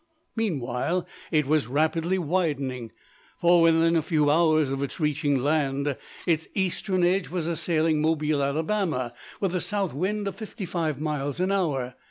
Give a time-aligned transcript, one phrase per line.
[0.35, 2.91] Meanwhile, it was rapidly widening:
[3.39, 8.41] for within a few hours of its reaching land, its eastern edge was assailing Mobile,
[8.41, 11.93] Alabama, with a south wind of fifty five miles an hour.